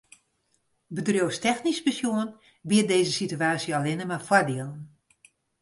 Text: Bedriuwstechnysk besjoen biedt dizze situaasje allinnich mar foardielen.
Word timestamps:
Bedriuwstechnysk 0.95 1.83
besjoen 1.87 2.29
biedt 2.69 2.89
dizze 2.91 3.15
situaasje 3.21 3.71
allinnich 3.77 4.09
mar 4.11 4.23
foardielen. 4.27 4.79